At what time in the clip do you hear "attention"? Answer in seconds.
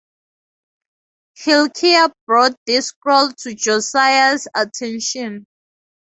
4.55-5.45